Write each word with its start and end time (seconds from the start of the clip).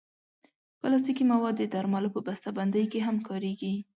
پلاستيکي 0.79 1.23
مواد 1.31 1.55
د 1.57 1.63
درملو 1.73 2.13
په 2.15 2.19
بستهبندۍ 2.27 2.85
کې 2.91 2.99
هم 3.07 3.17
کارېږي. 3.27 3.73